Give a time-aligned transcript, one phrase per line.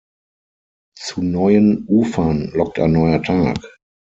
[0.97, 3.59] Zu neuen Ufern lockt ein neuer Tag.